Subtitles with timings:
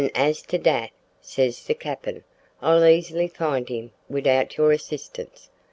[0.15, 0.89] as to dat,'
[1.21, 2.23] ses de cappin,
[2.63, 5.51] `I'll easily find him widout your assistance.